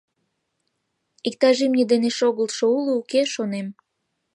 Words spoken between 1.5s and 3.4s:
имне дене шогылтшо уло, уке?»—